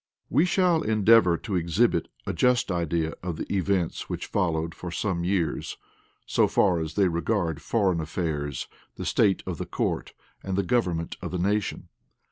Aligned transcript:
We 0.31 0.45
shall 0.45 0.81
endeavor 0.81 1.37
to 1.37 1.55
exhibit 1.55 2.07
a 2.25 2.33
just 2.33 2.71
idea 2.71 3.13
of 3.21 3.37
the 3.37 3.45
events 3.55 4.09
which 4.09 4.25
followed 4.25 4.73
for 4.73 4.89
some 4.89 5.23
years, 5.23 5.77
so 6.25 6.47
far 6.47 6.79
as 6.79 6.95
they 6.95 7.07
regard 7.07 7.61
foreign 7.61 8.01
affairs, 8.01 8.67
the 8.95 9.05
state 9.05 9.43
of 9.45 9.59
the 9.59 9.67
court, 9.67 10.13
and 10.41 10.57
the 10.57 10.63
government 10.63 11.17
of 11.21 11.29
the 11.29 11.37
nation. 11.37 11.89